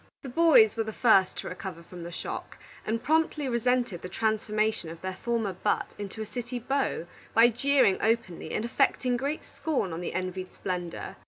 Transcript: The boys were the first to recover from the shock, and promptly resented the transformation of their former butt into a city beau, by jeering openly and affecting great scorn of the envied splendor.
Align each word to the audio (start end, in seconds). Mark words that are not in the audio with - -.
The 0.23 0.29
boys 0.29 0.75
were 0.75 0.83
the 0.83 0.91
first 0.91 1.37
to 1.37 1.47
recover 1.47 1.83
from 1.83 2.01
the 2.01 2.11
shock, 2.11 2.57
and 2.87 3.03
promptly 3.03 3.47
resented 3.47 4.01
the 4.01 4.09
transformation 4.09 4.89
of 4.89 4.99
their 5.01 5.13
former 5.21 5.53
butt 5.53 5.93
into 5.99 6.23
a 6.23 6.25
city 6.25 6.57
beau, 6.57 7.05
by 7.35 7.49
jeering 7.49 7.99
openly 8.01 8.51
and 8.55 8.65
affecting 8.65 9.15
great 9.15 9.43
scorn 9.43 9.93
of 9.93 10.01
the 10.01 10.15
envied 10.15 10.51
splendor. 10.55 11.17